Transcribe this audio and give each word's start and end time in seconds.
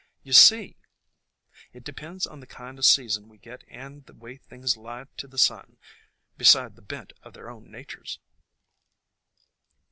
You 0.23 0.33
see, 0.33 0.77
it 1.73 1.83
depends 1.83 2.25
on 2.25 2.39
the 2.39 2.47
kind 2.47 2.79
o' 2.79 2.81
season 2.81 3.29
we 3.29 3.37
get 3.37 3.63
and 3.67 4.03
the 4.07 4.15
way 4.15 4.35
things 4.37 4.75
lie 4.75 5.05
to 5.17 5.27
the 5.27 5.37
sun, 5.37 5.77
beside 6.39 6.75
the 6.75 6.81
bent 6.81 7.13
of 7.21 7.33
their 7.33 7.51
own 7.51 7.69
natures. 7.69 8.17